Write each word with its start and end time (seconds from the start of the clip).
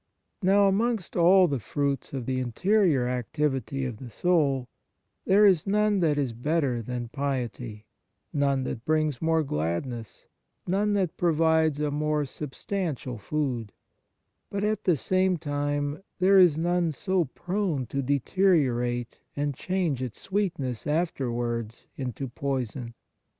Now, 0.41 0.67
amongst 0.67 1.15
all 1.15 1.47
the 1.47 1.59
fruits 1.59 2.11
of 2.11 2.25
the 2.25 2.39
interior 2.39 3.07
activity 3.07 3.85
of 3.85 3.97
the 3.97 4.09
soul, 4.09 4.67
there 5.27 5.45
is 5.45 5.67
none 5.67 5.99
that 5.99 6.17
is 6.17 6.33
better 6.33 6.81
than 6.81 7.09
piety, 7.09 7.85
none 8.33 8.63
that 8.63 8.83
brings 8.83 9.21
more 9.21 9.43
gladness, 9.43 10.25
none 10.65 10.93
that 10.93 11.17
provides 11.17 11.79
a 11.79 11.91
more 11.91 12.25
substantial 12.25 13.19
food; 13.19 13.73
but, 14.49 14.63
at 14.63 14.85
the 14.85 14.97
same 14.97 15.37
time, 15.37 16.01
there 16.17 16.39
is 16.39 16.57
none 16.57 16.91
so 16.91 17.25
prone 17.25 17.85
to 17.85 18.01
deteriorate 18.01 19.19
and 19.35 19.53
change 19.53 20.01
its 20.01 20.19
sweetness 20.19 20.87
afterwards 20.87 21.85
into 21.95 22.27
poison. 22.27 22.95